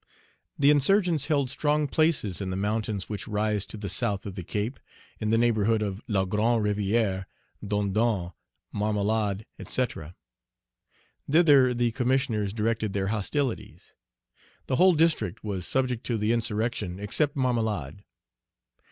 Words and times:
The 0.57 0.71
insurgents 0.71 1.27
held 1.27 1.51
strong 1.51 1.87
places 1.87 2.41
in 2.41 2.49
the 2.49 2.55
mountains 2.55 3.07
which 3.07 3.27
rise 3.27 3.67
to 3.67 3.77
the 3.77 3.87
south 3.87 4.25
of 4.25 4.33
the 4.33 4.41
Cape, 4.43 4.79
in 5.19 5.29
the 5.29 5.37
neighborhood 5.37 5.83
of 5.83 6.01
La 6.07 6.25
Grande 6.25 6.63
Rivière, 6.63 7.25
Dondon, 7.63 8.33
Marmelade, 8.73 9.45
&c. 9.67 9.85
Thither 11.29 11.73
the 11.75 11.91
Commissioners 11.91 12.51
directed 12.51 12.93
their 12.93 13.09
hostilities. 13.09 13.93
The 14.65 14.77
whole 14.77 14.93
district 14.93 15.43
was 15.43 15.67
subject 15.67 16.03
to 16.05 16.17
the 16.17 16.33
insurrection, 16.33 16.99
except 16.99 17.35
Marmelade. 17.35 18.03